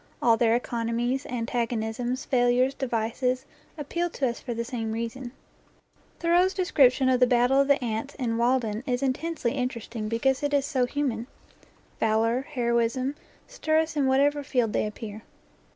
All 0.19 0.35
their 0.35 0.55
economies, 0.55 1.27
antagonisms, 1.27 2.25
failures, 2.25 2.73
devices, 2.73 3.45
appeal 3.77 4.09
to 4.09 4.27
us 4.27 4.39
for 4.39 4.55
the 4.55 4.65
same 4.65 4.93
reason. 4.93 5.31
Thoreau's 6.19 6.55
description 6.55 7.07
of 7.07 7.19
the 7.19 7.27
battle 7.27 7.61
of 7.61 7.67
the 7.67 7.83
ants 7.85 8.15
in 8.15 8.39
"Walden" 8.39 8.83
is 8.87 9.03
intensely 9.03 9.51
interesting 9.51 10.09
because 10.09 10.41
it 10.41 10.55
is 10.55 10.65
so 10.65 10.87
27 10.87 10.87
NEW 10.89 11.03
GLEANINGS 11.07 11.27
IN 11.27 11.27
OLD 11.27 11.29
FIELDS 11.35 11.99
human. 12.01 12.13
Valor, 12.15 12.41
heroism, 12.41 13.15
stir 13.47 13.77
us 13.79 13.95
in 13.95 14.07
whatever 14.07 14.41
field 14.43 14.73
they 14.73 14.87
appear. 14.87 15.21